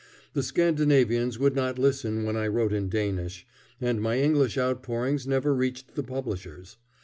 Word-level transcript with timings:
The 0.33 0.41
Scandinavians 0.41 1.37
would 1.37 1.53
not 1.55 1.77
listen 1.77 2.23
when 2.23 2.35
I 2.35 2.47
wrote 2.47 2.73
in 2.73 2.89
Danish, 2.89 3.45
and 3.79 4.01
my 4.01 4.17
English 4.17 4.57
outpourings 4.57 5.27
never 5.27 5.53
reached 5.53 5.93
the 5.93 6.01
publishers. 6.01 6.77